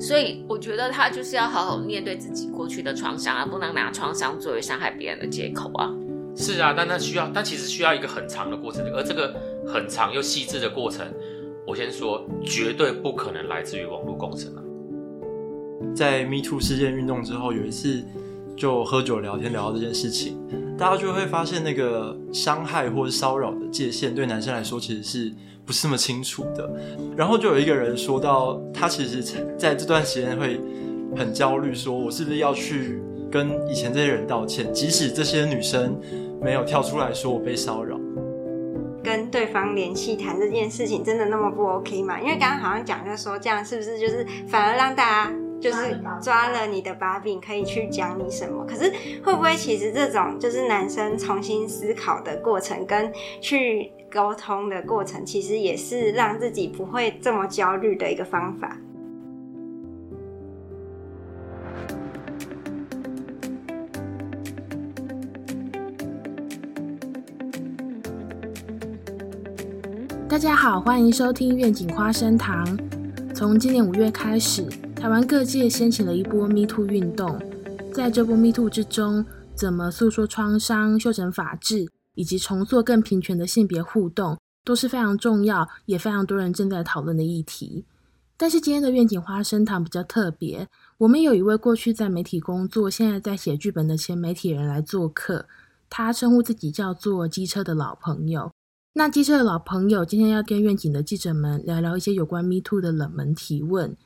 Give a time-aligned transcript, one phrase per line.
[0.00, 5.94] 所以我觉得他就是要好好面对自己过去的创伤，而不能拿创伤作为伤害别人的借口啊。
[6.36, 9.34] 是啊，但那需要，但其实需要一个很长的过程，而这个
[9.66, 11.04] 很长又细致的过程，
[11.66, 14.62] 我先说，绝对不可能来自于网络工程啊。
[15.96, 18.04] 在 Me Too 事件运动之后，有一次
[18.56, 20.38] 就喝酒聊天聊到这件事情，
[20.78, 25.32] 大家就会发现那个伤害或是骚扰的界限对男生来说其实是
[25.64, 26.70] 不是那么清楚的。
[27.16, 29.22] 然后就有一个人说到，他其实
[29.56, 30.60] 在这段时间会
[31.16, 36.00] 很焦虑，说我是不是要去跟以前这些人道歉，即使这些女生
[36.42, 37.98] 没有跳出来说我被骚扰。
[39.02, 42.20] 跟对方联系谈这件事情，真的那么不 OK 吗？
[42.20, 48.64] 因为刚刚好像讲就说这样是不是就是反而让大家就是抓了你的把柄，可以去讲你什么？
[48.64, 48.92] 可是
[49.24, 58.78] 会不会其实这种就是男生重新思考的过程，跟去沟通的过程，其实也是让自己不会这么焦虑的一个方法？
[70.28, 72.64] 大家好，欢迎收听愿景花生堂。
[73.34, 74.64] 从今年五月开始，
[75.00, 77.40] 台湾各界掀起了一波 Me Too 运动。
[77.94, 87.84] 在这波 Me Too 之中，怎么诉说创伤、修整法治，以及重塑更平权的性别互动，都是非常重要，也非常多人正在讨论的议题。
[88.36, 95.46] 但是今天的愿景花生堂比较特别，我们有一位过去在媒体工作，现在在写剧本的前媒体人来做客。
[95.88, 98.50] 他称呼自己叫做“机车的老朋友”。
[98.94, 103.96] 那机车的老朋友今天要跟愿景的记者们聊聊一些有关 Me Too 的冷门提问，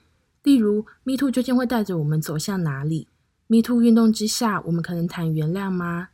[0.42, 3.08] 例如 Me Too 究竟会带着我们走向哪里
[3.46, 6.08] ？Me Too 运动之下，我们可能谈原谅吗？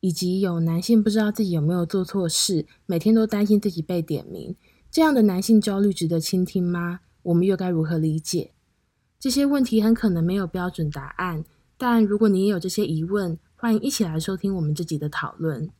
[0.00, 4.54] 以及有男性不知道自己有没有做错事，每天都担心自己被点名，
[4.90, 7.00] 这样的男性焦虑值得倾听吗？
[7.22, 8.52] 我们又该如何理解？
[9.18, 11.44] 这些问题很可能没有标准答案，
[11.78, 15.70] 但如果你也有这些疑问，欢迎一起来收听我们这集的讨论。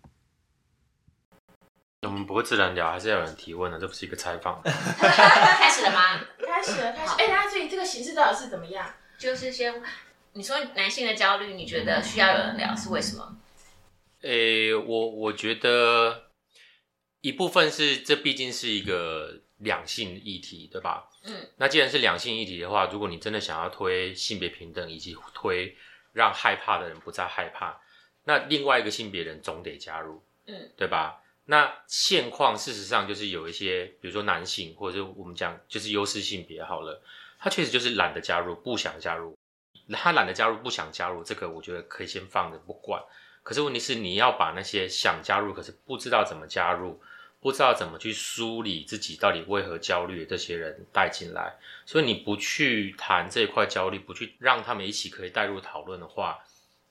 [2.02, 4.60] 我们不会自然聊，还是要有人提问的，这不是一个采访。
[4.64, 6.20] 开始了吗？
[6.46, 7.12] 开始了，开始。
[7.18, 8.94] 哎，那所以这个形式到底是怎么样？
[9.18, 9.82] 就是先
[10.32, 13.36] 你说男性的焦虑，你觉得需要有人聊是为什么？
[14.22, 16.30] 诶，我我觉得
[17.20, 21.08] 一部分是这毕竟是一个两性议题，对吧？
[21.24, 21.48] 嗯。
[21.56, 25.76] 那既然是两性议题的话，如果你真的想要推性别平等，以及推
[26.12, 27.80] 让害怕的人不再害怕，
[28.24, 31.20] 那另外一个性别人总得加入，嗯，对吧？
[31.46, 37.02] 那现况事实上就是有一些，比如说男性，或者是我们讲就是优势性别好了，
[37.44, 39.36] 他确实就是懒得加入，不想加入。
[39.92, 43.02] 他懒得加入，不想加入，这个我觉得可以先放着不管。
[43.42, 46.98] 可是问题是，你要把那些想加入可是不知道怎么加入，
[47.40, 51.54] 不知道怎么去梳理自己到底为何焦虑的这些人带进来。
[51.84, 56.38] 所以你不去谈这一块焦虑，不去让他们一起可以带入讨论的话。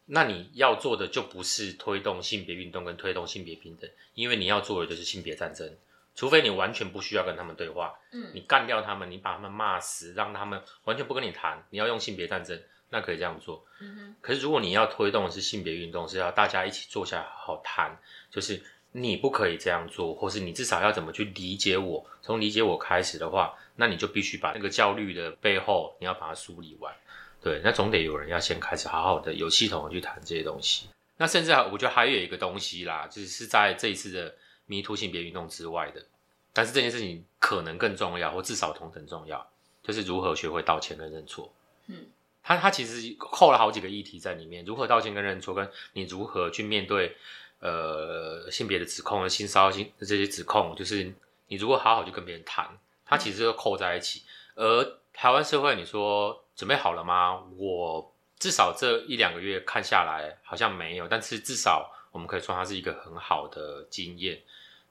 [0.05, 5.75] 那你要做的就不是推动性别运动跟推动性别平等，因为你要做的就是性别战争。
[6.15, 13.65] 除非你完全不需要跟他们对话，嗯，你干掉他们，你把他们骂死，让他们完全不跟你谈，你要用性别战争，那可以这样做。
[13.79, 14.15] 嗯哼。
[14.21, 17.97] 可是如果你要推动的是性别运动，是要大家一起坐下来好好谈，
[18.29, 26.93] 就是你不可以这样做，或是你至少要怎么去理解我，从理解我开始的话，那你就必须把那个焦虑的背后，你要把它梳理完。
[27.41, 30.87] 对，那总得有人要先开始好好的有系统的去谈这些东西。
[31.17, 34.33] 那甚至我觉得还有一个东西啦，就是是在这一次的
[34.65, 36.05] 迷途性别运动之外的，
[36.53, 39.45] 但是这件事情可能更重要，或至少同等重要，
[39.81, 41.53] 就是如何学会道歉跟认错。
[41.87, 42.07] 嗯，
[42.41, 47.15] 他他其实扣了好几个议题在里面，如何道歉跟认错，跟你如何去面对
[47.59, 51.13] 呃性别的指控、性骚扰性这些指控，就是
[51.47, 52.67] 你如果好好去跟别人谈，
[53.05, 54.23] 它其实都扣在一起。
[54.55, 56.39] 而台湾社会，你说。
[56.55, 57.43] 准备好了吗？
[57.57, 64.41] 我至少这一两个月看下来好像没有，但是至少我们可以说它是一个很好的经验。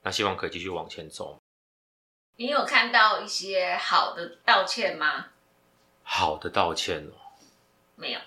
[0.02, 1.40] 那希望可以继续往前走。
[2.36, 5.28] 你有看到一些好的道歉吗？
[6.02, 7.16] 好的道歉哦，
[7.96, 8.20] 没有。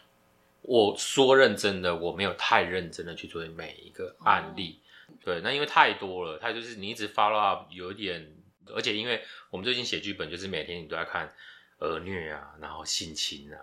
[0.64, 4.82] 我说认真的，我没有太认真的去做每一个案例。
[5.24, 8.36] 对，那因为太多了，它就是你一直 follow up，有一点，
[8.74, 11.32] 而且因为我们最近写剧本，就是每天你都在看。
[11.80, 13.60] 儿虐啊，然后性侵啊，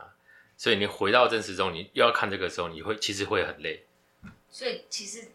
[0.59, 3.83] 所以你回到真实中，你又要看这个时候，你会其实会很累。
[4.51, 5.29] 所以其实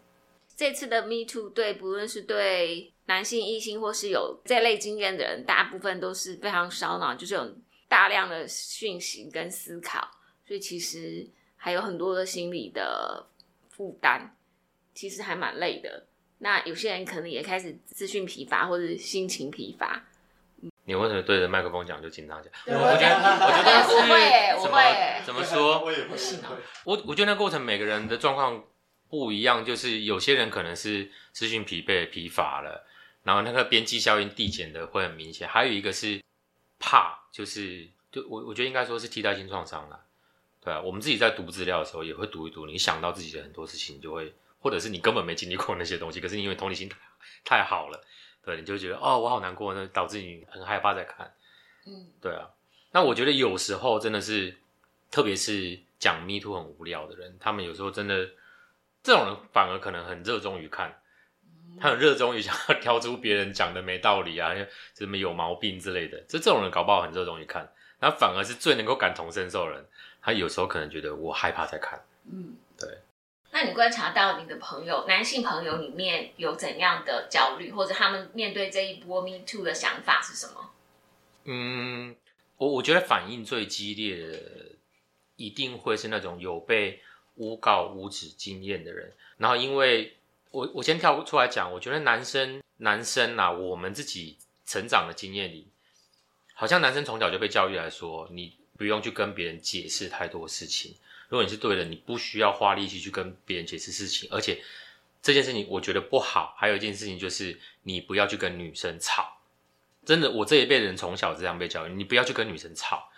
[0.56, 7.56] 这次的 Me Too 对不论是对男性异性或是有这类经验的人，大部分都是非常烧脑，就是有
[7.88, 10.08] 大量的讯息跟思考，
[10.46, 11.26] 所以其实
[11.56, 13.26] 还有很多的心理的
[13.68, 14.36] 负担，
[14.94, 16.06] 其实还蛮累的。
[16.38, 20.04] 那有些人可能也开始资讯疲乏或者心情疲乏。
[20.84, 22.52] 你为什么对着麦克风讲就紧张讲？
[22.64, 23.14] 对我觉得，
[23.44, 24.16] 我觉得是我会
[24.56, 24.78] 我怎么
[25.26, 25.84] 怎么说？
[25.84, 28.64] 我也不信哦我我觉得那过程每个人的状况
[29.08, 32.86] 不一样，就是有些人可能是资讯疲惫、疲乏了，
[33.24, 35.48] 然后那个边际效应递减的会很明显。
[35.48, 36.22] 还有一个是
[36.78, 40.00] 怕，就是就我我觉得应该说是替代性创伤了。
[40.60, 46.96] 对啊，我们自己在读资料的时候也会读一读，你想到自己的很多事情，你就会，或者是你根本没经历过那些东西，可是你因为同理心太
[47.44, 48.04] 太好了，
[48.44, 51.32] 对，你就觉得哦，我好难过，那导致你很害怕在看。
[51.86, 52.50] 嗯，对啊，
[52.90, 54.58] 那我觉得有时候真的是，
[55.10, 58.28] 特别是讲 Me Too 很无聊的人，他们有时候真的，
[59.02, 61.00] 这种人反而可能很热衷于看，
[61.80, 64.52] 他很热衷于想要挑出别人讲的没道理啊，
[64.96, 69.86] 什么有毛病之类的，这这种人搞不好很热衷于看，那反而是最能够感同身受的人，
[70.20, 72.98] 他有时候可能觉得我害怕在看，嗯，对。
[73.50, 80.70] 那你观察到你的朋友，男性朋友里面有怎样的焦虑，或者他们面对这一波 Me Too 的想法是什么？
[81.44, 82.14] 嗯，
[82.58, 84.38] 我我觉得反应最激烈的，
[85.36, 87.00] 一定会是那种有被
[87.38, 89.12] 诬告、无指经验的人。
[89.38, 90.16] 然后，因为
[90.50, 94.36] 我我先跳出来讲，我觉得男生男生啊，我们自己
[94.66, 95.66] 成长的经验里，
[96.54, 100.94] 好像男生从小就被教育来说，你不用去跟别人解释太多事情。
[101.28, 104.62] 如果你是对的，你不需要花力气去跟别人解释事情，而且
[105.22, 106.54] 这件事情我觉得不好。
[106.56, 109.38] 还有一件事情就是，你不要去跟女生吵。
[110.06, 113.10] 真的，我这一辈人从小这样被教育，你不要去跟女生吵。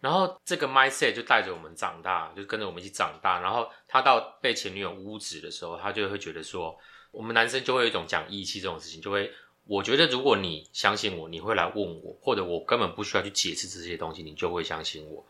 [0.00, 3.40] 然后这个 mindset 就带着我们长大，就跟着我们一起长大。
[3.40, 6.76] 然后他到被前女友污指的时候，他就会觉得说，
[7.10, 9.30] 我们男生就会有一种讲义气这种事情，就会
[9.66, 15.24] 我觉得如果你相信我，你会来问我，或者我根本不需要去解释这些东西，你就会相信我。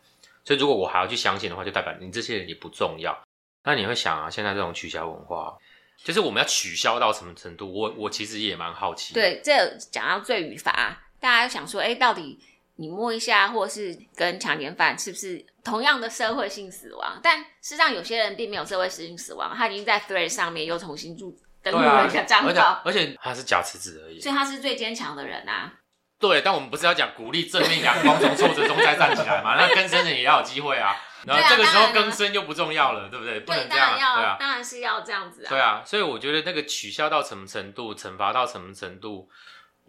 [0.44, 3.20] 所以如果我还要去相信的话，就代表你这些人也不重要。
[3.64, 5.58] 那你会想啊，现在这种取消文化，
[6.02, 7.70] 就是我们要取消到什么程度？
[7.70, 9.12] 我我其实也蛮好奇。
[9.12, 12.38] 对，这讲到罪与罚，大家想说，哎，到底
[12.80, 17.20] 你摸一下，或是跟强奸犯是不是同样的社会性死亡？
[17.22, 24.18] 但事实上，有些人并没有社会性死亡，他已经在 Thread 上面又重新注登录了一个账而且号，而且他是假辞职而已。
[24.18, 25.74] 所以他是最坚强的人啊。
[26.18, 29.56] 对，但我们不是要讲鼓励正面阳光，从挫折中再站起来嘛？
[29.60, 30.96] 那更生人也要有机会啊。
[31.26, 33.40] 然后这个时候更生就不重要了，对不对？
[33.40, 34.36] 不能这样，对啊。
[34.40, 35.48] 当然是要这样子啊。
[35.50, 39.28] 对啊，所以我觉得那个取消到什么程度，惩罚到什么程度，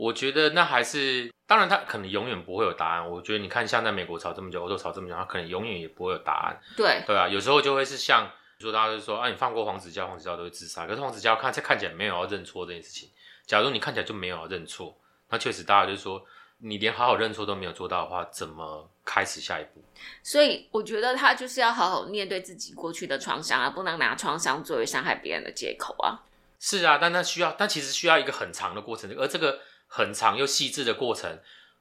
[0.01, 3.07] 我觉得那还是，当然他可能永远不会有答案。
[3.07, 6.59] 我觉得你看，像在美国吵这么久，欧洲吵这么久，他可能永远也不会有答案。
[6.75, 8.27] 对对啊，有时候就会是像
[8.57, 13.11] 说大家就说啊，你放过黄子佼，黄子佼都会自杀，可是黄子佼看这看起来没有要认错这件事情。
[13.45, 14.97] 假如你看起来就没有要认错，
[15.29, 16.25] 那确实大家就说
[16.57, 19.83] 你连好好认错都没有做到的话，怎么开始下一步？
[20.23, 26.25] 所以我觉得他就是要好好面对自己过去的创伤，啊不能拿创伤作为伤害别人的借口啊。
[26.59, 29.59] 是啊，但那需要，但其实需要一个很长的过程，而这个
[29.93, 31.37] 很长又细致的过程，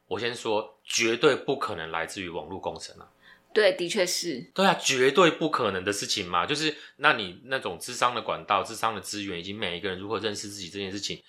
[0.09, 3.09] 我先说，绝对不可能来自于网络工程啊。
[3.55, 4.51] 对，的确是。
[4.53, 6.45] 对啊，绝对不可能的事情嘛。
[6.45, 11.23] 就是那你那种智商的管道、智商的资源，以及每一个人如何认识自己这件事情，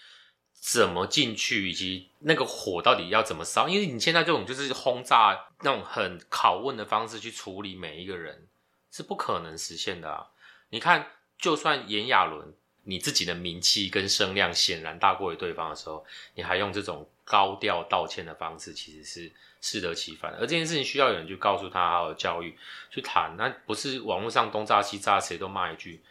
[0.60, 3.70] 怎么进去，以及那个火到底要怎么烧？
[3.70, 8.48] 因为你现在这种就是轰炸那种很拷问的方式去处理每一个人，
[8.92, 10.26] 是不可能实现的啊。
[10.72, 16.04] 你看，就算炎亚纶，你自己的名气跟声量显然大过于对方的时候，
[16.36, 19.32] 你还用这种高调道歉的方式，其实是
[19.62, 20.34] 适得其反。
[20.34, 22.58] 而这件事情需要有人去告诉他，好好教育
[22.90, 26.02] 去谈，那不是网络上东炸西炸，谁都骂一句，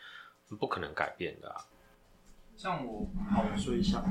[0.58, 1.66] 不可能改变的啊。
[2.56, 4.04] 像我，好，我说一下，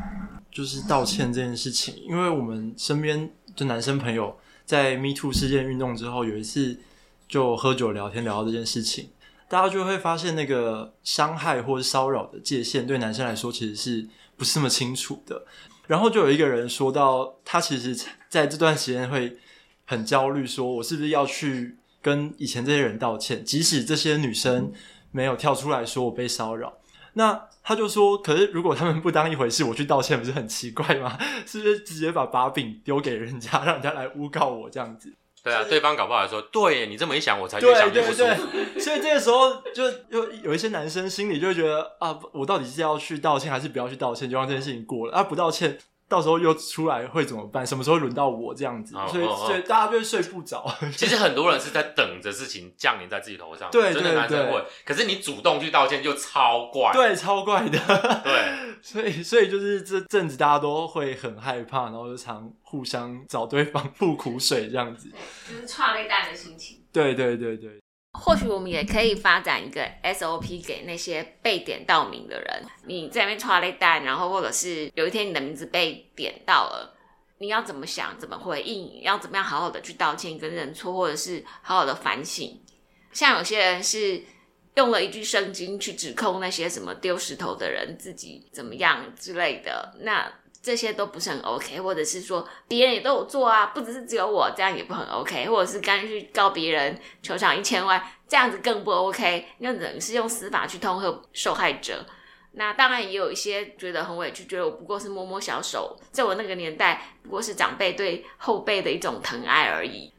[0.52, 6.80] 就是道歉这件事情，因为我们身边就男生朋友在 Me Too 事件运动之后，有一次
[7.28, 9.12] 就喝酒聊天聊到这件事情，
[9.50, 15.44] 大家就会发现那个伤害或者骚扰的界限对男生来说其实是不是那么清楚的。
[15.88, 17.96] 然后就有一个人说到，他其实
[18.30, 19.38] 在这段时间会
[19.88, 24.72] 很焦虑，说我是不是要去跟以前这些人道歉，即使这些女生
[25.12, 26.78] 没有跳出来说我被骚扰。
[27.14, 31.18] 那他就说，可是如果他们不当一回事，我去道歉不是很奇怪吗？
[31.48, 35.12] 是不是直接把把柄丢给人家，让人家来诬告我这样子？
[35.44, 38.48] 对啊，对方搞不好还说，对你这么一想，我才越对想越对不舒服。
[38.52, 45.14] 对， 所以这个时候就就有一些男生心里就会觉得啊，我到底是要去道歉还是不要去道歉，就让这件事情过了。
[45.14, 45.78] 啊，不道歉，
[46.10, 47.66] 到时候又出来会怎么办？
[47.66, 48.96] 什么时候轮到我这样子？
[49.10, 50.66] 所以哦哦哦所以大家就会睡不着。
[50.98, 54.66] 其实很多人是在等着事情降临在自己头上，对真的对对男生会。
[54.84, 57.80] 可是你主动去道歉就超怪，对，超怪的。
[58.24, 65.10] 对 所以所以就是这阵子大家都会很害怕，然后就常互相找对方吐苦水这样子。
[65.48, 66.82] 就是踹泪蛋的心情。
[66.92, 67.80] 对对对对。
[68.14, 72.64] 或许我们也可以发展一个 SOP 给那些被点到名的人。
[72.86, 76.96] 你在那边踹泪蛋，然后或者是有一天你的名字被点到了，
[77.38, 82.60] 你要怎么想，怎么回应，要怎么样好好的去道歉跟认错，或者是好好的反省。
[83.14, 84.22] 像有些人是
[84.76, 102.06] 用了一句圣经去指控那些什么丢石头的人自己怎么样之类的，那这些都不是很 OK，或者是说别人也都有做啊，不只是只有我这样也不很 OK，或者是干脆去告别人求偿一千万，这样子更不 OK，那等于是用司法去痛恨受害者。
[102.54, 110.12] 那当然也有一些觉得很委屈，觉得我不过是摸摸小手，在我那个年代，不过是长辈对后辈的一种疼爱而已。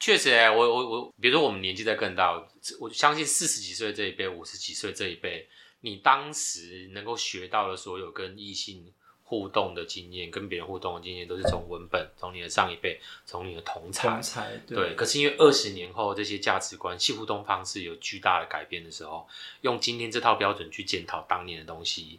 [0.00, 2.32] 确实、欸，我我我，比如说我们年纪在更大，
[2.80, 5.46] 我相信四十几岁这一辈、五十几岁这一辈，
[5.82, 8.90] 你当时能够学到的所有跟异性
[9.28, 14.08] 互动的经验，跟别人互动的经验，都是从文本、从你的上一辈、从你的同才。
[14.08, 19.28] 同才对，可是因为二十年后这些价值观、性互动方式有巨大的改变的时候，
[19.60, 22.18] 用今天这套标准去检讨当年的东西，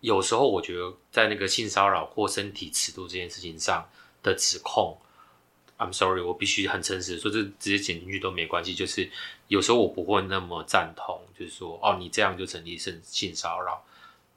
[0.00, 3.88] 有时候我觉得在那个性骚扰或身体尺度这件事情上
[4.22, 4.98] 的指控
[5.78, 8.74] ，I'm sorry，我必须很诚实的说，这直接剪进去都没关系。
[8.74, 9.10] 就是
[9.48, 13.82] 有时候我不会那么赞同，就是说哦，你这样就成立性性骚扰，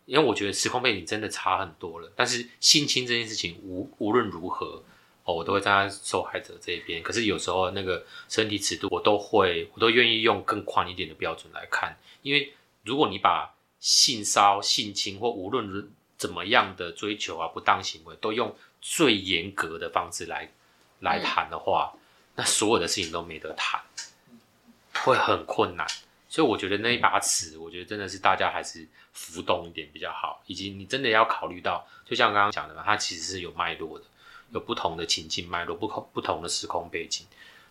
[0.06, 2.12] 因为我觉得时空背景真的差很多了。
[2.16, 4.84] 但是性侵这件事情无无论如何。
[5.28, 20.52] 哦，我都会站在受害者这一边，可是有时候那个身体尺度，我都会，我都愿意用更宽一点的标准来看，因为如果你把性骚性侵或无论怎么样的追求啊、不当行为，都用最严格的方式来
[21.00, 21.96] 来谈的话，
[22.36, 23.82] 那所有的事情都没得谈，
[24.94, 25.88] 会很困难。
[26.36, 34.04] 所以我觉得那一把尺，我觉得真的是大家还是浮动一点比较好，以及你真的要考虑到，就像刚刚讲的嘛，它其实是有脉络的。
[34.52, 37.26] 有不同的情境脉络，不同不同的时空背景，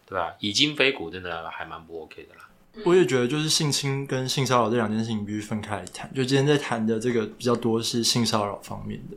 [0.07, 0.35] 对吧？
[0.41, 2.49] 以今非古，真的还蛮不 OK 的啦。
[2.87, 6.13] 我也觉得，就是性侵跟性骚扰这两件事情必须分开来谈。
[6.15, 9.17] 就今天在谈的这个比较多是性骚扰方面的，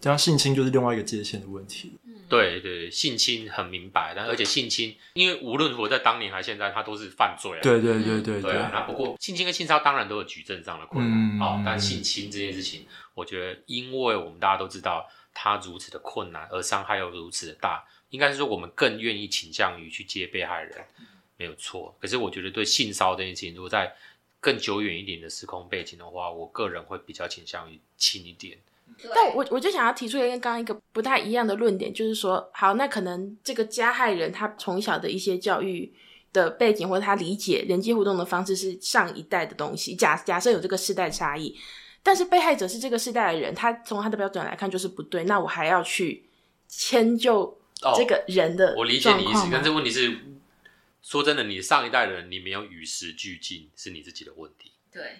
[0.00, 1.96] 这样性侵就是另外一个界限的问题。
[2.28, 7.58] 对对，性侵很明白，但而且性侵，因为无论如何在当年还现在，它都是犯罪。
[7.62, 8.70] 对对对对对啊。
[8.72, 15.08] 那不过性侵跟性骚当然都有举证上的困难啊，但性侵这件事情，我觉得，因为我们大家都知道。
[15.40, 20.84] 它如此的困难，而伤害又如此的大，应该是说我们更愿意倾向于去接被害人，
[21.36, 21.96] 没有错。
[22.00, 23.94] 可是我觉得对性骚这件事情，如果在
[24.40, 28.58] 更久远一点的时空背景的话，我个人会比较倾向于轻一点。
[29.14, 35.92] 但我我就想要提出一个跟刚刚一个不太一样的论点，就是说，好，那可能这个加害人他从小的一些教育
[36.32, 39.94] 的背景，或者他理解人际互动的方式是上一代的东西。
[39.94, 41.56] 假假设有这个世代差异。
[42.00, 46.24] 但是被害者是这个世代的人，他从他的标准来看就是不对，那我还要去
[46.66, 47.60] 迁就
[47.96, 50.16] 这个人的我理解你意思，但这问题是，
[51.02, 54.72] 说真的，你上一代人你没有与时俱进，是你自己的问题。
[54.90, 55.18] 对，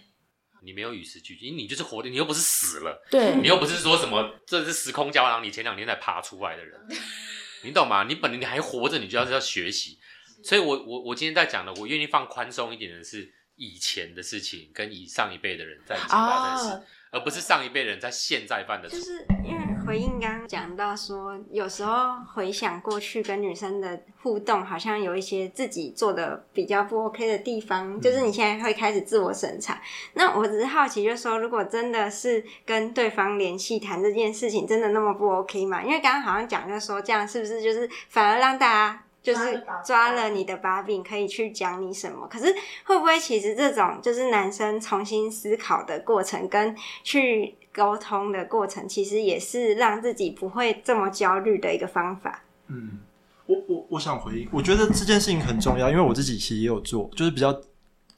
[0.62, 6.80] 你没有与时俱进，你就是活的，你又不是死了，对你又不是说什么这是时空胶囊，你前两天才爬出来的人，
[7.64, 8.04] 你懂吗？
[8.04, 9.98] 你本来你还活着，你就要要学习。
[10.42, 13.34] 所以我我我今天在讲的，我愿意放宽松一点的是。
[13.60, 18.88] 以前的事情跟以上一辈的人在一起发生事，而不是上一辈人在现在犯的。
[18.88, 29.80] 就是因为回应刚刚讲到说，有时候回想过去跟女生的互动，好像有一些自己做的比较不 OK 的地方，就是你现在会开始自我审查。
[30.14, 35.82] 那我只是好奇，就是说，如果真的是跟对方联系谈这件事情，真的那么不 OK 吗？
[35.82, 39.04] 因为刚刚好像讲，就是说这样是不是就是反而让大家。
[39.20, 42.26] 就是抓了你的把柄，可以去讲你什么？
[42.28, 52.42] 可是会不会其实这种就是男生重新思考的过程，跟去沟通的过程，其实也是让自己不会这么焦虑的一个方法。
[52.68, 53.00] 嗯，
[53.46, 57.60] 我我我想回应，我觉得这件事情很重要，因为我自己其实也有做，就是比较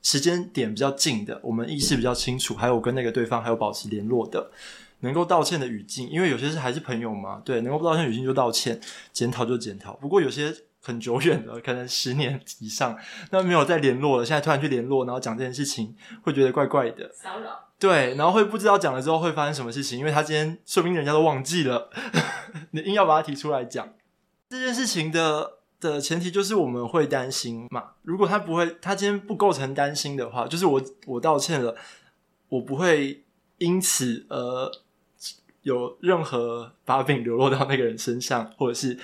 [0.03, 4.51] 时间点比较近的，我们意识比较清楚，还有跟那个对方还有保持联络的，
[5.01, 8.81] 能够道歉的语境，因为有些是还是朋友嘛，对，能够不道歉语境就道歉，
[9.13, 9.95] 检讨就检讨。
[9.95, 10.55] 不过有些。
[10.83, 12.97] 很久远了，可能十年以上，
[13.31, 14.25] 那没有再联络了。
[14.25, 17.11] 现在突然去联络，然后讲这件事情，会觉得怪怪的。
[17.15, 17.69] 骚扰。
[17.79, 21.91] 对，然后会不知道讲了之后会发生什么事情，因为他今天说明人家都忘记了，
[22.73, 23.93] 你硬要把它提出来讲
[24.49, 27.91] 这件事情的的前提就是我们会担心嘛。
[28.03, 31.75] 如果他不会，他今天不构成担心的话，就是我我道歉了，
[32.49, 33.23] 我不会
[33.59, 34.71] 因此呃
[35.63, 38.99] 有任何把柄流落到那个人身上，或者是。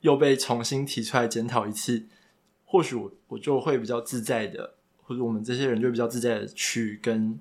[0.00, 2.06] 又被重新提出来检讨一次，
[2.64, 7.38] 或许我我就会比较自在的，或者我们这些人就比较自在的去跟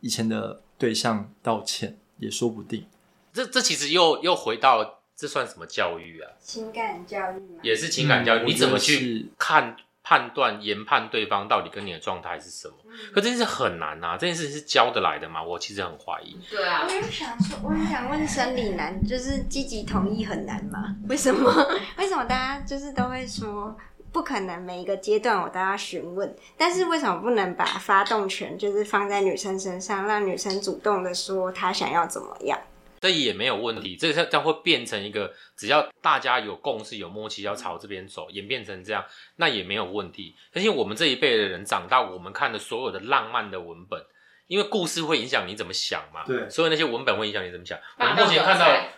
[0.00, 2.86] 以前的对象道歉，也说不定。
[3.32, 6.32] 这这其实又又回到这算什么教育啊？
[6.40, 8.46] 情感教育也是情感教育。
[8.46, 9.76] 你怎么去看
[10.08, 12.74] 判断研判对方到底跟你的状态是什么。
[13.12, 15.42] 可这件事很难啊，这件事情是教得来的吗？
[15.42, 16.38] 我其实很怀疑。
[16.48, 20.94] 对啊我，也想说，我也想问生理男，就是积极同意很难吗？
[21.08, 21.52] 为什么？
[21.98, 23.76] 为什么大家就是都会说
[24.12, 26.32] 不可能每一个阶段我都要询问？
[26.56, 32.56] 但是为什么不能把发动权就是放在女生身上，让女生主动的说她想要怎么样？
[33.00, 39.04] 这也没有问题，这这样会变成一个，只要大家有共识、有默契，要朝这边走，演变成这样，
[39.36, 40.34] 那也没有问题。
[40.52, 44.02] 相信我们这一辈的人长大，我们看的所有的浪漫的文本，
[44.46, 47.78] 因为故事会影响你怎么想嘛，对所有那些文本会影响你怎么想。
[47.98, 48.88] 我们目前看到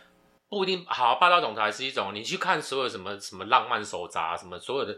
[0.48, 4.96] 不一定好，霸道总裁是一种，你去看所有什么什么浪漫手札，什么所有的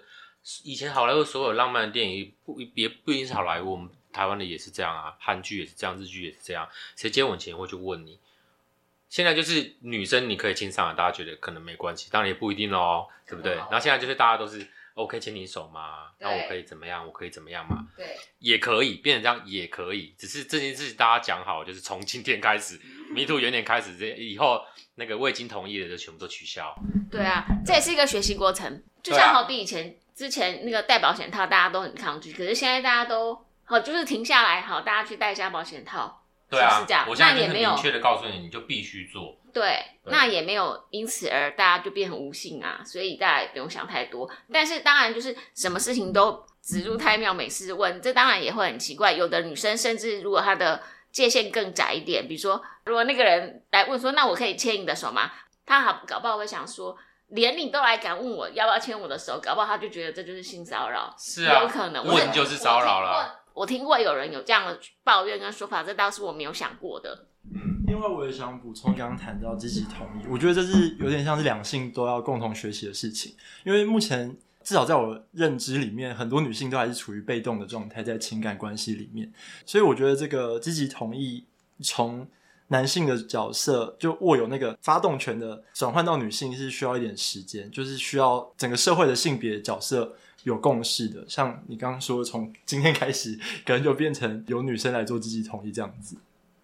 [0.64, 8.19] 以前好莱坞所有浪漫的电影，不也不一定是好莱坞，我们台湾的也是这样啊，韩剧也是这样，日剧也是这样，谁接吻前会去问你。
[9.11, 13.57] 现在就是女生你可以亲上了，大家觉得可能没关系，当然也不一定哦，对不对？
[13.57, 14.64] 然后现在就是大家都是
[14.95, 17.05] OK 牵你手嘛，对那我可以怎么样？
[17.05, 17.85] 我可以怎么样嘛？
[17.97, 20.14] 对，也可以变成这样，也可以。
[20.17, 22.81] 只是这件事情大家讲好，就是从今天开始，
[23.12, 24.64] 迷途元年开始，这以后
[24.95, 26.73] 那个未经同意的就全部都取消。
[27.11, 28.83] 对啊，这也是一个学习过程。
[29.02, 36.20] 就像好比以前之前那个戴保险套，大家都很抗拒，可是现在大家都好，就是停下来，好，大家去戴一下保险套。
[36.50, 39.37] 对啊是这样，我现在就那也没有是明确的告诉你，你就必须做。
[39.52, 44.28] 对，对那也没有因此而大家就变很无性啊，所以大家也不用想太多。
[44.52, 49.12] 但是当然就是什么事情都植入太妙美式问，这当然也会很奇怪。
[49.12, 55.30] 有的女生甚至如果她的界限更窄一点，比如说如果那个人来问说，那我可以牵你的手吗？
[55.64, 56.97] 她好搞不好会想说。
[57.33, 63.39] 连你都来敢问我要不要牵我的手，搞不好他就觉得这就是性骚扰，是啊有可能问就是骚扰啦。
[63.61, 67.26] 我听过有人有这样的抱怨跟说法，这倒是我没有想过的。
[67.87, 73.35] 另外，我也想补充，刚刚谈到积极同意，我觉得这是有点像是两性都要共同学习的事情。
[73.64, 79.31] 因为目前至少在我认知里面，很多女性都还是处于被动的状态，在情感关系里面，
[79.67, 81.45] 所以我觉得这个积极同意
[81.83, 82.26] 从
[82.69, 91.25] 男性的角色就握有那个发动权的转换到女性是需要一点时间，就是需要整个社会的性别角色有共识的。
[91.28, 96.16] 像你刚刚说，从今天开始， 可能就变成由女生来做积极统一这样子。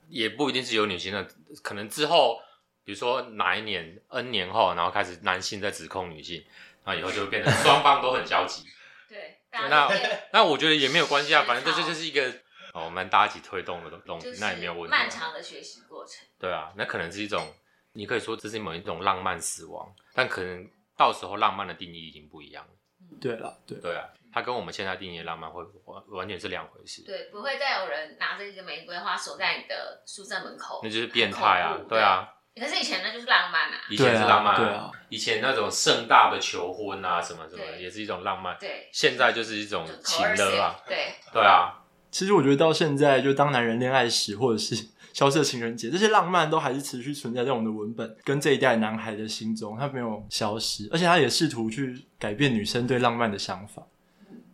[0.08, 1.28] 也不一定是由女性的，
[1.62, 2.38] 可能之后，
[2.84, 6.44] 比如说哪一年 N 年后，然后开始男性在指控女性，
[6.84, 8.62] 那以后就会变成双方都很焦急。
[9.08, 9.90] 对，那
[10.32, 12.28] 那我觉得也没有关系啊，反正这这就是一个
[12.72, 14.98] 哦，我们大家一起推动的东西，就是那也没有问题啊。
[14.98, 16.24] 漫长的学习过程。
[16.38, 17.44] 对啊，那可能是一种，
[17.92, 22.70] 你可以说这是某一种浪漫死亡，但可能到时候浪漫的定义已经不一样了。
[23.20, 23.78] 对了，对。
[23.78, 27.02] 对啊，它跟我们现在定义的浪漫会完完全是两回事。
[27.02, 33.80] 对，不会再有人拿着一个玫瑰花守在你的宿舍门口，那就是变态啊对啊，可是以前那就是浪漫啊。
[33.88, 38.56] 以前是浪漫对啊，以前那种盛大的求婚啊，什么什么，对也是一种浪漫。
[38.58, 44.74] 对，现在就是一种情勒啊，对，对啊，其实我觉得到现在，就当男人恋爱时，或者是
[45.16, 53.82] 消失的情人节，这些浪漫都还是持续存在在我们的文本跟这一代男孩的心中，他没有消失，而且他也试图去改变女生对浪漫的想法，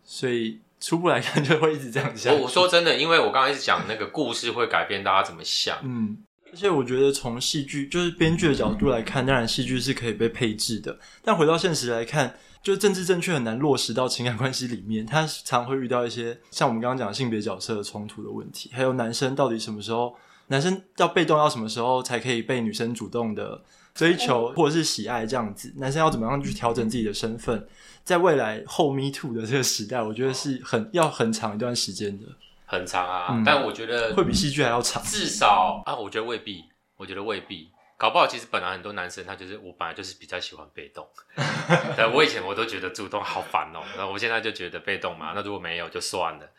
[0.04, 2.32] 所以初步来看就会一直这样想。
[2.32, 6.16] 我我说真的，因为我刚刚一直讲那个故事会改变大家怎么想，嗯，
[6.52, 20.14] 而且我觉得从戏剧就是编剧的角度来看，当然戏剧是可以被配置的，但回到现实来看，就政治正确很难落实到情感关系里面，他常会遇到一些像我们刚刚讲的性别角色的冲突的问题，还有男生到底什么时候，
[20.48, 23.62] 男生要被动到什么时候才可以被女生主动的
[23.94, 27.66] 追求或者是喜爱这样子，男生要怎么样去调整自己的身份，
[28.04, 32.26] 在未来后 Me Too 的这个时代，我觉得是很要很长一段时间的，
[32.66, 33.28] 很长啊。
[33.30, 35.02] 嗯但我觉得会比戏剧还要长。
[35.02, 36.64] 至少啊，我觉得未必，
[36.96, 37.70] 我觉得未必。
[37.98, 41.06] 搞不好其实本来很多男生他就是我本来就是比较喜欢被动，
[41.94, 46.50] 对我以前我都觉得主动好烦哦，那我现在就觉得被动嘛，那如果没有就算了，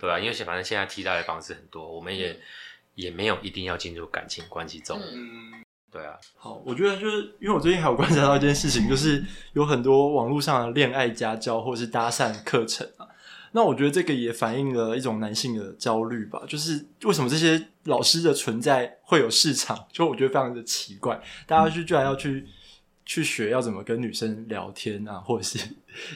[0.00, 2.36] 对啊，因为反正现在替代的方式很多，我们也、
[3.00, 13.08] 也没有一定要进入感情关系中，嗯，对啊，好，我觉得就是因为我最近还有观察到一件事情，就是有很多网络上的恋爱家教或是搭讪课程啊。
[13.52, 19.88] 那我觉得这个也反映了一种男性的焦虑吧，就是为什么这些老师的存在会有市场？
[19.90, 22.46] 就我觉得非常的奇怪，大家去居然要去
[23.04, 25.58] 去学要怎么跟女生聊天啊，或者是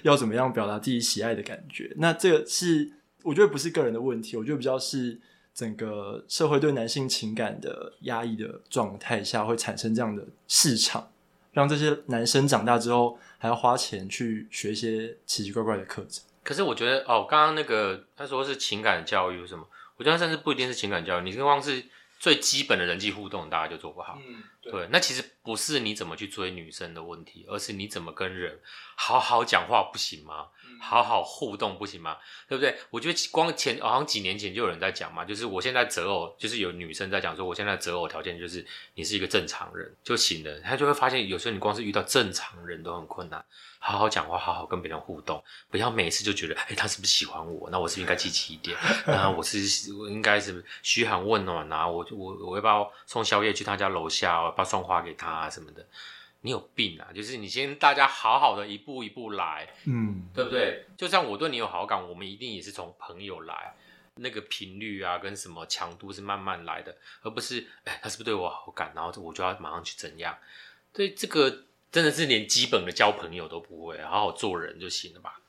[0.05, 1.93] 要怎么样表达自己喜爱的感觉。
[1.97, 2.93] 那这个是
[3.25, 5.21] 我觉得不是个人的问题，我觉得比较是
[5.55, 11.13] 整个社会对男性情感的压抑的状态下，会产生这样的市场，
[11.53, 16.25] 让这些男生长大之后还要花钱去学一些奇奇怪怪的课程。
[16.43, 19.65] 可是我觉得哦，刚刚那个他说是情感教育什么，
[19.97, 21.85] 我觉得甚至不一定是情感教育，你光是
[22.19, 24.19] 最基本的人际互动，大家就做不好。
[24.27, 28.59] 嗯，对，那其实不是你怎么去追女生的问题，而是你怎么跟人
[28.97, 30.49] 好好讲话不行吗？
[30.81, 32.17] 好好互动不行吗？
[32.49, 32.77] 对不对？
[32.91, 40.61] 我觉得光前好像几年前就有人在讲嘛，就是我现在择偶，就是有女生在讲说，我现在择偶条件就是你是一个正常人就行了。
[40.61, 43.45] 她就会发现，有时候你光是遇到正常人都很困难。
[43.79, 47.69] 好好讲话，好好跟别人互动，不要每次就觉得，哎，他是不是喜欢我？
[47.71, 48.75] 那我是不是应该积极一点？
[49.07, 54.41] 啊，我是我应该是嘘寒问暖啊，我我我要不要送宵夜去他家楼下？
[54.41, 55.87] 我要不要送花给他啊什么的？
[56.45, 57.09] 你有病啊！
[57.15, 60.85] 就是你先大家好好的一步一步来，嗯，对不对？
[60.95, 63.75] 就像我对你有好感，我们一定也是从朋友来，
[64.17, 70.37] 那个频率啊跟什么强度是慢慢来的，而不是哎他是不是对我好感，然后我就要马上去怎样？
[70.93, 71.65] 对这个。
[71.95, 75.41] 真的是连基本的交朋友都不会，好好做人就行了吧。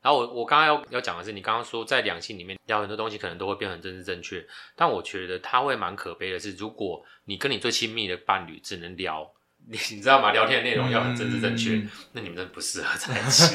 [0.00, 4.42] 然后我我刚刚要要讲的是，你刚刚说在两性里面聊很多东西，可能都会变成政治正确。
[4.74, 9.30] 但我觉得他会蛮可悲的是，如果你跟你最亲密的伴侣只能聊，
[9.68, 10.32] 你 你知道吗？
[10.32, 13.54] 聊天的内容要很政治正确，那你们真的不适合在一起。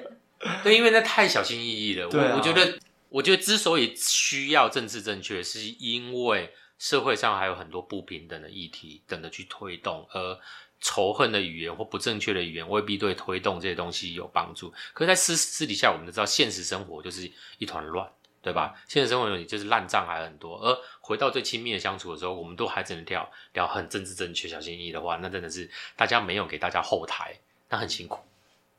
[0.62, 2.08] 对，因为那太小心翼翼了。
[2.08, 10.38] 我我觉得，我觉得之所以需要政治正确，是因为社会上还有很多不平等的议题等着去推动，而。
[10.80, 14.72] 仇恨的语言或不正确的语言未必对推动这些东西有帮助。
[14.94, 18.08] 可是，在私私底下，我们都知道，现实生活就是一团乱，
[18.40, 18.72] 对吧？
[18.86, 20.56] 现实生活里就是烂账还很多。
[20.60, 27.34] 而回到最亲密的相处的时候，我们都还只能聊聊很政治正确、小心翼翼的话，那真的是大家没有给大家后台，
[27.70, 28.20] 那很辛苦。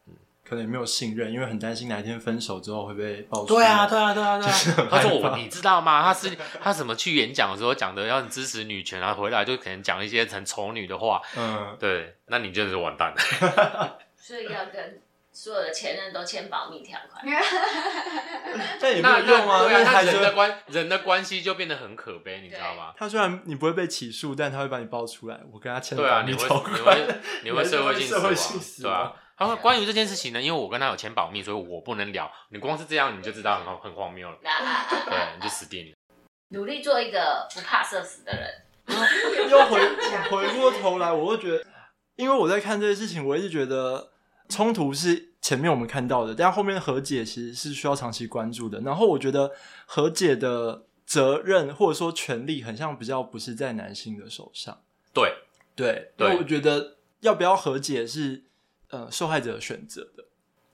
[0.08, 0.14] 嗯
[0.44, 3.54] 可能也没有信任，因为很担心哪一天分手之后会被爆出。
[3.54, 4.88] 对啊，对啊，对啊， 对啊。
[4.90, 6.02] 他说我，你知道吗？
[6.02, 11.22] 他是他怎么去演讲的时候讲的要支持女权啊，回来就可能讲一些很丑女的话。
[11.36, 14.00] 嗯，对，那你真的是完蛋了。
[14.18, 15.00] 所以要跟
[15.42, 17.24] 所有的前任都签保密条款。
[18.78, 22.94] 但也没有用啊，对啊，他人的关人的关系就变得很可悲，你知道吗？
[22.98, 25.40] 他虽然你不会被起诉，但他会把你爆出来。
[25.54, 27.96] 我跟他签保密条款，你会你会 社会
[28.36, 29.16] 性死亡，对吧？
[29.38, 32.30] 他说：“关于这件事情呢，因为我跟他有签保密，所以我不能聊。
[32.50, 34.38] 你光是这样，你就知道很很荒谬了。
[34.44, 35.94] 对，你就死定了。
[36.50, 38.66] 努力做一个不怕社死的人。
[39.50, 39.80] 又回
[40.30, 41.64] 回过头来，我会觉得，
[42.18, 44.12] 因为我在看这些事情，我一直觉得
[44.50, 48.80] 冲突是前面我们看到的，但后面和解其实是需要长期关注的。
[48.82, 49.52] 然后我觉得
[49.86, 54.82] 和解的责任或者说权利，很像比较不是在男性的手上。
[55.14, 55.34] 对
[55.76, 58.44] 对对，我觉得要不要和解是。”
[58.92, 60.26] 呃，受害者选择的，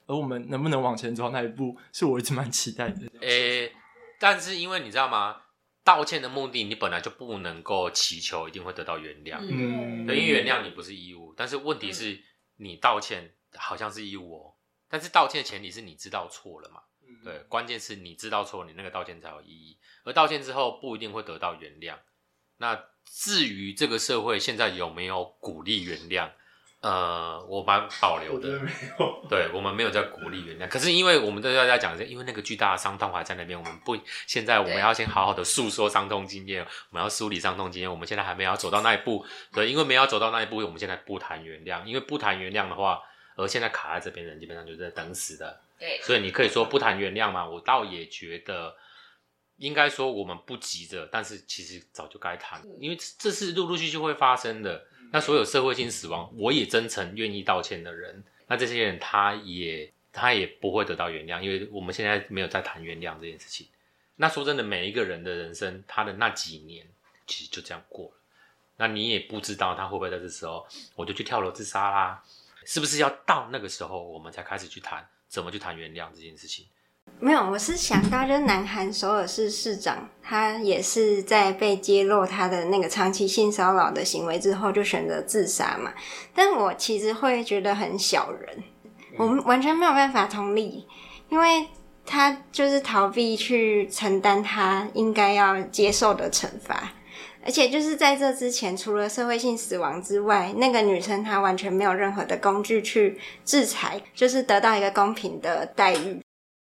[0.06, 3.02] 而我们能不能往前走那一步，是我一直蛮期待的。
[3.20, 3.74] 诶，
[4.18, 5.36] 但是因为你知道吗？
[5.84, 9.40] 道歉的目的，你本来就不能够祈求一定会得到原谅。
[9.42, 12.18] 嗯，因为原谅你不是义务，但是问题是
[12.56, 14.54] 你道歉好像是义务哦。
[14.90, 16.82] 但是道歉的前提是你知道错了嘛？
[17.24, 19.78] 对，关键是你知道错，你那个道歉才有意义。
[20.04, 21.96] 而道歉之后不一定会得到原谅。
[22.58, 26.30] 那至于这个社会现在有没有鼓励原谅？
[26.82, 30.68] 呃，我蛮保留的，没有对我们没有在鼓励原谅。
[30.68, 37.90] 可是因为我们都要在讲，因为那个巨大的伤痛还在那边，我们不现在我们要先好好的诉说伤痛经验，我们要梳理伤痛经验。
[37.90, 43.02] 我们现在还没有走到那一步，对，因为没有走到那一步，我们现在不谈原谅，因为不谈原谅的话，
[43.36, 45.62] 而现在卡在这边的人基本上就是在等死的。
[45.78, 47.48] 对，所以你可以说不谈原谅嘛？
[47.48, 48.76] 我倒也觉得
[49.58, 54.86] 应该说我们不急着，但是其实早就该谈，因为这是陆陆续续会发生的。
[55.12, 63.68] 那所有社会性死亡，我也真诚愿意道歉的人，那这些人他也他也不会得到原谅，因为我们现在没有在谈原谅这件事情。
[64.16, 66.86] 那说真的，每一个人的人生，他的那几年
[67.28, 68.12] 其实就这样过了。
[68.78, 72.24] 那你也不知道他会不会在这时候，我就去跳楼自杀啦？
[72.66, 76.66] 是不是要到那个时候，我们才开始去谈怎么去谈原谅这件事情？
[77.20, 85.94] 没有，我是想到，就是南韩首尔市市长，他也是在被揭露他的那个长期性骚扰的行为之后，就选择自杀嘛。
[86.34, 88.64] 但我其实会觉得很小人，
[89.18, 90.88] 我们完全没有办法同理，
[91.30, 91.68] 因为
[92.06, 96.92] 他就是逃避去承担他应该要接受的惩罚，
[97.46, 106.20] 而且就是在这之前，除了社会性死亡之外，那个女生她完全没有任何的工具去制裁，就是得到一个公平的待遇。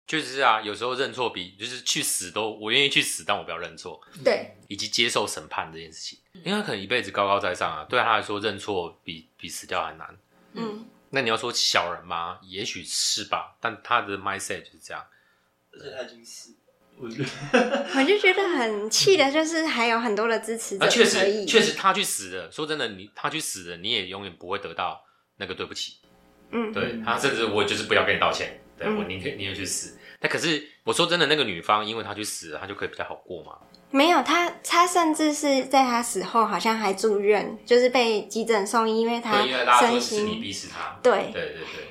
[0.05, 3.99] 确实是啊，有时候认错比就是去死都我愿意去死，但我不要认错。
[4.23, 10.17] 对，以及接受审判这件事情，因为可能一辈子高高在上啊，对他来说认错比比死掉还难。
[10.53, 12.39] 嗯，那你要说小人吗？
[12.43, 15.05] 也许是吧，但他的 mindset 就是这样。
[15.71, 16.55] 而且他已经死，
[17.01, 20.87] 我觉得 我就觉得很气的，就是还有很多的支持者。
[20.87, 22.51] 确实，确实他去死了。
[22.51, 25.01] 说真的，你他去死了，你也永远不会得到
[25.37, 25.93] 那个对不起。
[26.51, 29.97] 嗯，对他甚至我就是不要跟你道歉，对我宁可宁愿去死。
[30.21, 33.53] 那可是我说真的，那个女方因为她去死了，她就可以比较好过吗？
[33.91, 39.41] 没有他，他甚至是在他死后好像还住院，就是被急诊送医，因为他
[39.79, 40.99] 身是你心逼死他。
[41.01, 41.87] 对对对对。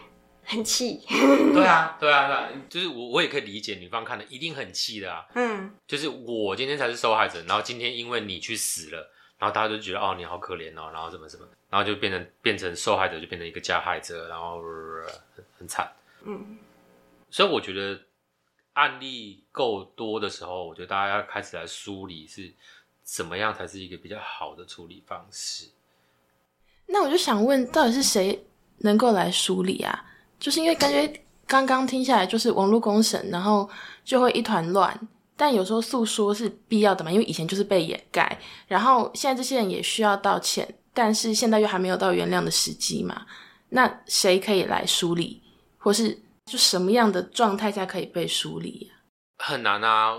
[0.48, 1.02] 很气。
[1.06, 5.26] 对啊，对啊，对啊，就是我我也可以理解女方看的一定很气的啊。
[5.34, 15.06] 嗯，就是我今天才是受害者，然后今天因为你去死了，然后大家就觉得哦你好可怜哦，然后怎么怎么，然后就变成变成受害者，就变成一个加害者，然后、呃
[15.36, 15.92] 很很惨。
[16.24, 16.56] 嗯，
[17.30, 18.00] 所以我觉得
[18.72, 22.50] 案例够多的时候，我觉得大家要开始来梳理是
[23.02, 25.68] 怎么样才是一个比较好的处理方式。
[26.86, 28.46] 那我就想问，到底是谁
[28.78, 30.06] 能够来梳理啊？
[30.38, 31.10] 就是因为感觉
[31.46, 33.68] 刚刚听下来，就是网络公审，然后
[34.04, 34.98] 就会一团乱。
[35.36, 43.24] 但有时候诉说是必要的嘛，因为以前就是被掩盖，然后现在这些人也需要道歉，但是现在又还没有到原谅的时机嘛。
[43.68, 45.42] 那谁可以来梳理，
[45.76, 46.10] 或是
[46.46, 48.98] 就什么样的状态下可以被梳理啊？
[49.44, 50.16] 很难啊，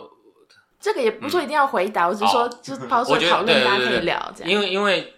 [0.79, 4.49] 这个也不是说一定要回答，我只是说哦就是抛出讨论，大家可以聊这样。
[4.49, 5.13] 因为因为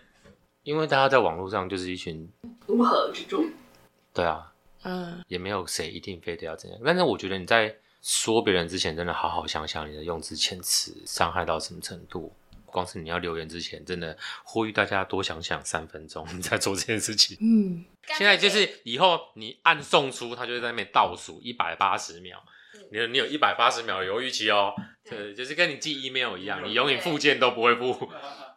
[0.63, 2.27] 因为大家在网络上就是一群
[2.67, 3.45] 乌合之众。
[4.13, 4.50] 对啊，
[4.84, 6.80] 嗯，也没有谁一定非得要怎样。
[6.84, 12.34] 但是我觉得你在说别人之前，真的好好想想你的用字遣词伤害到什么程度。
[12.65, 17.38] 光是你要留言之前，真的呼吁大家多想想三分钟，你在做这件事情。
[17.41, 17.84] 嗯，
[18.17, 22.41] 现在就是以后你按送出，他就会在那边倒数一百八十秒。
[22.89, 28.10] 你有你有一百八十秒的犹豫期哦，对，就是跟你寄 email 一样，你永远附件都不会附，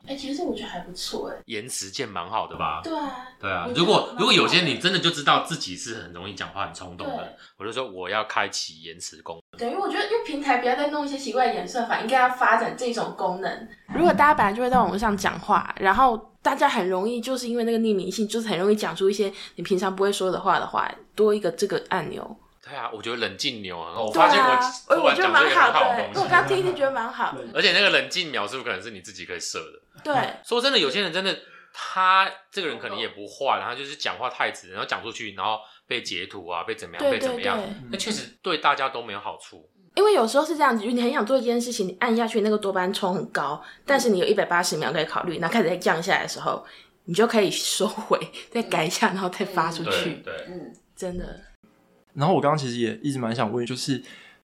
[0.07, 1.37] 哎、其实我觉得还不错哎。
[1.47, 2.81] 延迟键蛮好的吧？
[2.85, 9.59] 对啊，对啊如果如果有些你真的就知道自己是很容易讲话、很冲动的，我就说我要开启延迟功能。
[9.59, 13.69] 对，因为我觉得，因为平台不要再弄一些奇怪的演算法，应该要发展这种功能。
[13.95, 22.37] 如果大家本来就会在网络上讲话，然后大家很容易就是因为那个匿名性，就是很容易讲出一些你平常不会说的话的话，多一个这个按钮。
[22.75, 24.05] 对啊，我觉得冷静牛很好。
[24.05, 24.59] 我对发现啊，
[24.89, 27.37] 我突我觉得蛮然讲出一个很好的，东西，因为我刚刚听一听觉得蛮好。
[27.55, 30.03] 而且那个冷静秒是不是可能是你自己可以设的？
[30.03, 31.39] 对，说真的，有些人真的，
[31.73, 39.69] 他这个人可能也不坏，然后就是讲话太直，然后讲出去，然后被截图啊，被怎么样，被怎么样对对，那确实对大家都没有好处。
[39.95, 46.67] 因为有时候是这样子，你很想做一件事情，你按下去那个多巴胺冲很高，但是你有一百八十秒可以考虑，然后开始再降下来的时候，
[47.05, 48.19] 你就可以收回，
[48.51, 50.11] 再改一下，然后再发出对去。
[50.25, 51.41] 对，嗯，真的，
[52.15, 53.95] 然后我刚刚其实也一直蛮想问，就是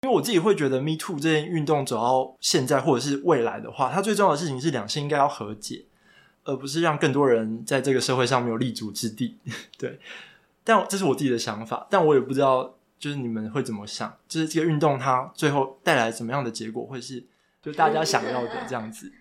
[0.03, 5.85] 因为我自己会觉得 Me Too 这件运动走到现在或者是未来的话，它最重要的事情是两性应该要和解，
[6.45, 9.39] 而不是让更多人在这个社会上没有立足之地。
[9.79, 9.99] 对，
[10.65, 17.25] 但这是我自己的想法，但我也不知道就是你们会怎么想，就是这个运动它最后带来什么样的结果，会是
[17.63, 19.13] 就大家想要的这样子。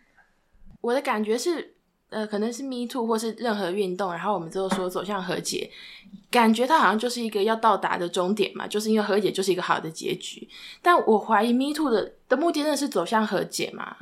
[0.82, 1.76] 我的感觉是，
[2.10, 5.70] 呃，可能是 Me Too 或是任何运动，然后我们最后说走向和解，
[6.32, 10.48] 感觉它好像就是一个要到达的终点嘛，就是因为和解就是一个好的结局。
[10.82, 13.96] 但我怀疑 Me Too 的的目的真的是走向和解吗？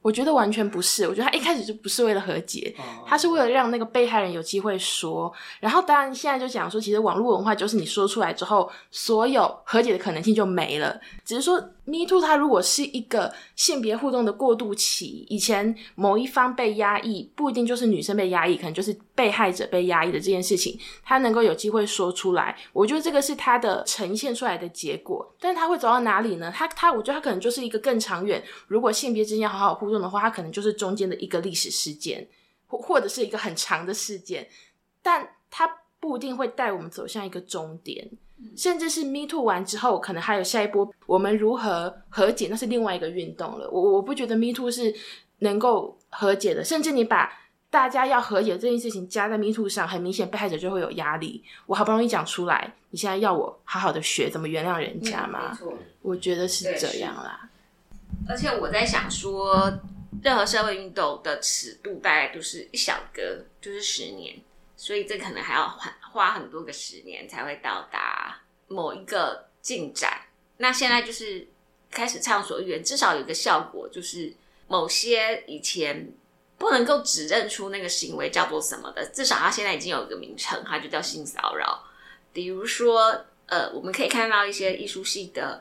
[0.00, 2.74] 我觉得完全不是，我觉得他一开始就不是为了和解，
[3.06, 5.32] 他是为了让那个被害人有机会说。
[5.60, 11.00] 然后当然现在就讲说，其实网络文化就是你说出来之后，所有和解的可能性就没了。
[11.24, 25.34] 只是说 Me Too 它如果是一个性别互动的过渡期，以前某一方被压抑，不一定就是女生被压抑，可能就是被害者被压抑的这件事情，他能够有机会说出来，我觉得这个是他的呈现出来的结果。
[25.40, 26.52] 但是他会走到哪里呢？
[26.54, 28.42] 他他，我觉得他可能就是一个更长远。
[28.68, 32.28] 如果性别之间好好互动的话，他可能就是中间的一个历史事件，
[32.68, 34.48] 或或者是一个很长的事件，
[35.02, 35.68] 但他
[35.98, 38.08] 不一定会带我们走向一个终点。
[38.56, 43.68] 甚至是 Me Too 完之后，可能还有下一波，我们如何和解，那是另外一个运动了。
[43.70, 44.94] 我我不觉得 Me Too 是
[45.38, 47.32] 能够和解的，甚至你把
[47.70, 51.42] 大家要和解这件事情加在 Me Too 上，很明显被害者就会有压力。
[51.66, 55.50] 我好不容易讲出来，你现在要我好好的学怎么原谅人家吗？
[55.50, 55.74] 没错。
[56.02, 57.48] 我觉得是这样啦。
[58.28, 59.72] 而且我在想说，
[60.22, 64.36] 任何社会运动的尺度大概都是一小格，就是十年，
[64.76, 70.22] 所以这可能还要花花很多个十年才会到达某一个进展。
[70.58, 71.48] 那现在就是
[71.90, 74.32] 开始畅所欲言，至少有一个效果，就是
[74.68, 76.12] 某些以前
[76.56, 81.82] 不能够指认出那个行为叫做什么的，至少它现在已经有一个名称，它就叫性骚扰。
[82.32, 85.60] 比如说，呃，我们可以看到一些艺术系的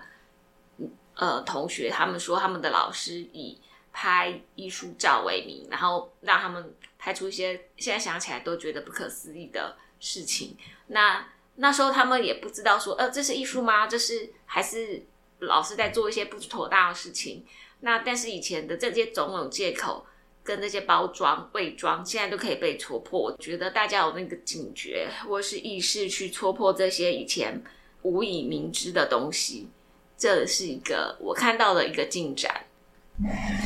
[1.16, 3.60] 呃同学，他们说他们的老师以
[3.92, 10.58] 拍艺术照为名，然后让他们拍出一些现在想起来都觉得不可思议的事情。
[10.88, 13.88] 那那时候他们也不知道说，呃，这是艺术吗？
[13.88, 15.02] 这是还是
[15.40, 17.46] 老师在做一些不妥当的事情？
[17.80, 20.06] 那但是以前的这些种种借口
[20.44, 23.20] 跟这些包装伪装，现在都可以被戳破。
[23.20, 27.64] 我觉得大家有那个警觉或是意识去戳破这些以前
[28.02, 29.70] 无以明知的东西，
[30.18, 32.66] 这是一个我看到的一个进展。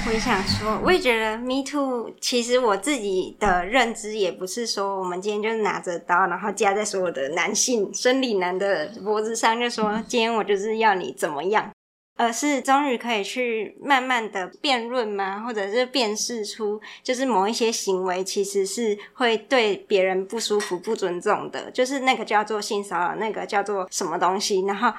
[0.05, 11.71] 我也想说，我也觉得 Me Too，其实我自己的认知也不是说我们今天就是拿着刀，然后架在所有的男性生理男的脖子上，就说今天我就是要你怎么样，
[12.17, 15.39] 而是终于可以去慢慢的辩论吗？
[15.39, 24.91] 或者是辨识出，就是某一些行为其实是会对别人不舒服、不尊重的，就是那个叫做性骚扰，那个叫做什么东西，然后。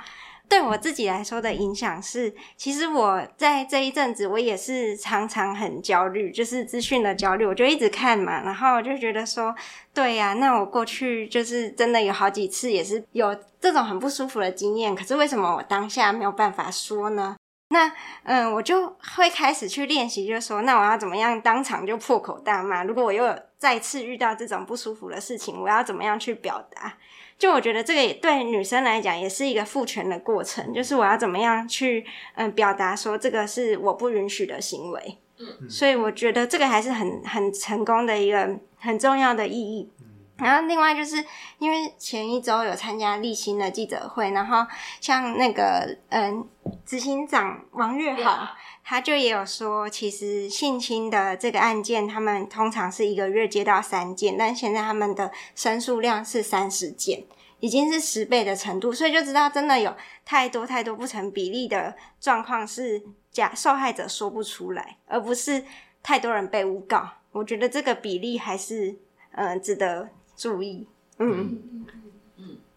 [0.48, 9.54] 对我自己来说的影响是，其实我在这一阵子，我也是常常很焦虑，就是资讯的焦虑，我就一直看嘛，然后我就觉得说，
[9.92, 17.36] 对呀，那我过去就是真的有好几次也是有这种很不舒服的经验，可是为什么我当下没有办法说呢？
[17.68, 17.90] 那
[18.22, 22.84] 嗯，我就会开始去练习，就说，那我要怎么样当场就破口大骂？
[22.84, 26.96] 如果我又再次遇到这种不舒服的事情，我要怎么样去表达？
[27.38, 39.90] 就我觉得这个也对女生来讲也是一个赋权的过程，就是我要怎么样去嗯表达说这个是我不允许的行为，嗯，所以我觉得这个还是很很成功的一个很重要的意义。
[40.38, 41.16] 然后另外就是
[41.58, 44.66] 因为前一周有参加立新的记者会，然后
[45.00, 46.46] 像那个嗯
[46.84, 48.56] 执行长王月好。
[48.88, 57.24] 他就也有说，其实性侵的这个案件，他们通常是一个月接到三件，但现在他们的申诉量是三十件，
[57.58, 59.92] 已经是十倍的程度，所以就知道真的有
[60.24, 63.02] 太多太多不成比例的状况是
[63.32, 65.64] 假受害者说不出来，而不是
[66.00, 67.08] 太多人被诬告。
[67.32, 68.94] 我觉得这个比例还是
[69.32, 70.86] 嗯值得注意。
[71.18, 71.86] 嗯嗯，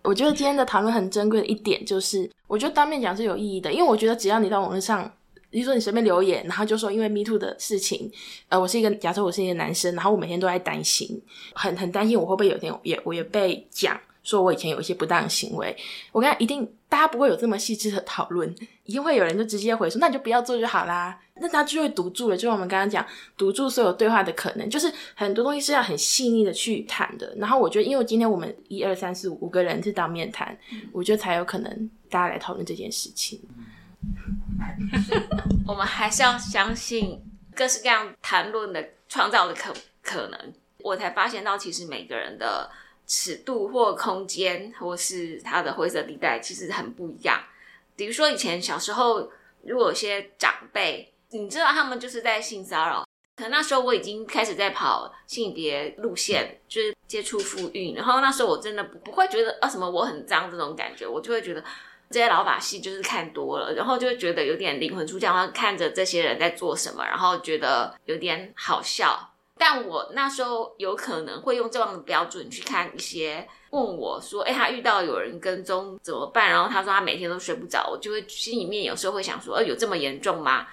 [0.10, 5.12] 我觉得今天的讨论很珍贵的一点就是，我觉得当面讲是有意义的，因为我觉得只要你到网络上。
[5.52, 8.12] 比如说你随便留言，然后就说因为 Me Too 的事情，
[8.50, 11.20] 呃，我是一个假设我是一个男生，然后我每天都在担心，
[11.54, 15.76] 很很担心我会不会有一天也我也被讲说我以前有一些不当的行为。
[16.12, 21.20] 我跟他一定大家不会有这么细致的讨论，一定会有人就直接回说那你就不要做就好啦。
[21.42, 23.06] 那他就会堵住了，就像我们刚刚讲
[23.38, 27.34] 堵住所有对话的可能，就是很多东西是要很细腻的去谈的。
[27.38, 30.58] 然后我觉得，因为今天我们一二三四五五个人是当面谈，
[30.92, 33.42] 我觉得才有可能大家来讨论这件事情。
[35.66, 37.22] 我们还是要相信
[37.56, 42.70] 各式各样谈论的创造的可可能，我才发现到其实每个人的
[43.10, 47.44] 尺度或空间或是他的灰色地带其实很不一样。
[47.98, 49.30] 比如说以前小时候，
[49.64, 61.62] 如果有些长辈，你知道他们就是在性骚扰，可能那时候我已经开始在跑性别路线，就是接触妇运，然后那时候我真的不不会觉得啊什么我很脏这种感觉，我就会觉得。
[62.12, 69.29] 这些老把戏就是看多了，然后就觉得有点灵魂出窍，然后看着这些人在做什么，然后觉得有点好笑。
[69.60, 80.66] 但我那时候有可能会用这样的标准去看一些问我说：“哎，他遇到有人跟踪怎么办？”然后他说他每天都睡不着，我就会心里面有时候会想说：“呃，有这么严重吗？”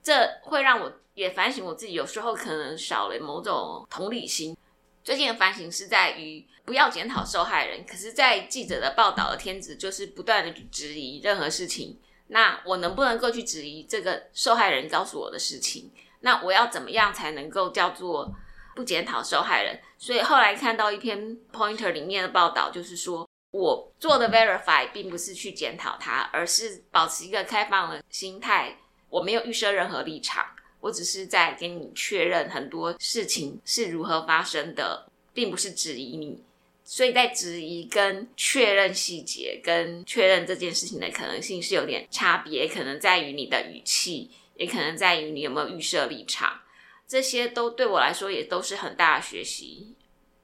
[0.00, 4.56] 这会让我也反省我自己，有时候可能少了某种同理心。
[5.02, 6.46] 最近的反省是在于。
[6.62, 11.98] 不要检讨受害人，可是，在记者的报道的天职就是不断的去质疑任何事情。
[12.28, 15.90] 那我能不能够去质疑这个受害人告诉我的事情？
[16.20, 18.32] 那我要怎么样才能够叫做
[18.74, 19.80] 不检讨受害人？
[19.98, 28.76] 所以后来看到一篇 Pointer 里面的报道，就是说我做的 Verify 并不是去检讨他，而是保持一个开放的心态。
[29.08, 30.46] 我没有预设任何立场，
[30.80, 36.42] 我只是在跟你确认很多事情是如何发生的，并不是质疑你。
[36.84, 46.60] 所以在质疑跟确认细节，跟确认这件事情的可能性是有点差别，可能在于你的语气，也可能在于你有没有预设立场，
[47.08, 49.96] 这些都对我来说也都是很大的学习。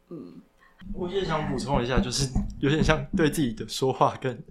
[0.08, 0.40] 嗯，
[0.94, 4.42] 我也想补充一下，就是有点像对自己的说话，跟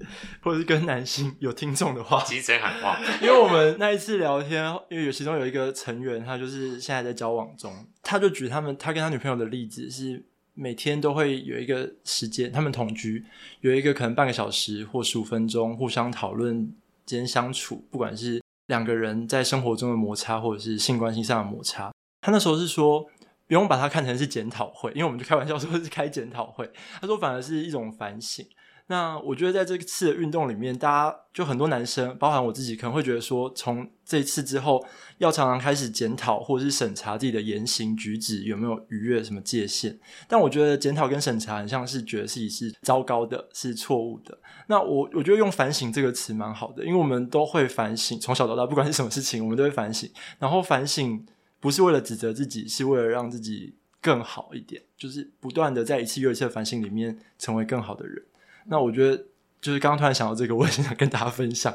[0.43, 2.99] 或者是跟男性有听众的话，急声喊话。
[3.19, 7.73] 因为我们那一次聊天，因为有其中有一个成员，他就是现在在交往中，
[8.03, 10.23] 他就举他们他跟他女朋友的例子是。
[10.57, 13.25] 每天都会有一个时间，他们同居，
[13.59, 16.73] 有一个可能半个小时或十五分钟，互相讨论
[17.05, 21.91] 间相处，不管是两个人在生活中的摩擦，或者是性关系上的摩擦。
[22.21, 23.03] 他那时候是说，
[23.47, 26.69] 不用把它看成是检讨会，因为我们就开玩笑说是开检讨会。
[26.99, 28.45] 他说反而是一种反省。
[28.87, 34.85] 那我觉得在这次的运动里面，大家就很多男生，包含我自己，可能会觉得说，从这次之后，
[35.17, 39.97] 要常常开始检讨或者是审查自己的言行举止有没有逾越什么界限。
[40.27, 44.37] 但我觉得检讨跟审查很像是觉得自己是糟糕的，是错误的。
[44.67, 50.07] 那我我觉得用反省这个词蛮好的，因为我们都会反省，从小到大，不管是什么事情，我们都会反省。
[50.37, 51.25] 然后反省
[51.59, 58.23] 不是为了指责自己，是为了让自己更好一点，就是不断的在一次又一次的反省里面成为更好的人。
[58.67, 59.25] 那我觉得，
[59.61, 61.73] 就是刚刚突然想到这个，我也想跟大家分享，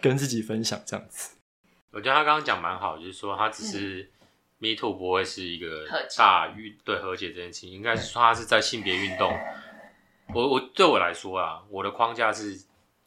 [0.00, 1.36] 跟自己分享这样子。
[1.92, 4.10] 我觉得他刚刚讲蛮好，就是说他只是
[4.58, 5.86] Me Too 不会是一个
[6.16, 9.32] 大运对和解这件事情，应该是说他是在性别运动。
[10.32, 12.56] 我我对我来说啊，我的框架是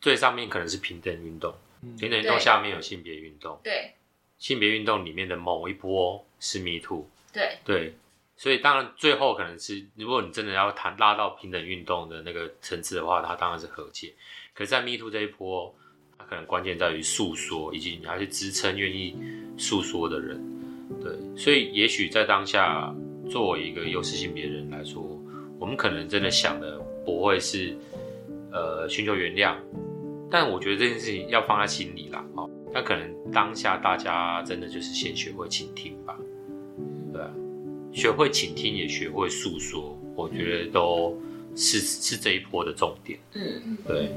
[0.01, 3.93] 最上面可能是平等运动，嗯平等运动下面有性别运动，对
[4.37, 7.95] 性别运动里面的某一波是 Me Too，对对，
[8.43, 14.13] 所以当然最后可能是，如果你真的要谈拉到平等运动的那个层次的话，它当然是和解。
[14.53, 15.73] 可是，在 Me Too 这一波，
[16.17, 19.15] 它可能关键在于诉说，以及你要去支撑愿意
[19.57, 20.43] 诉说的人。
[21.01, 22.93] 对，所以也许在当下，
[23.29, 25.01] 作为一个优势性别人来说，
[25.57, 27.73] 我们可能真的想的不会是
[28.51, 29.55] 呃寻求原谅，
[30.29, 32.21] 但我觉得这件事情要放在心里啦。
[32.35, 36.19] 哦，那可能当下大家真的就是先学会倾听吧。
[37.93, 41.15] 学会倾听，也学会诉说，我觉得都
[41.55, 43.19] 是是这一波的重点。
[43.33, 44.09] 嗯，对，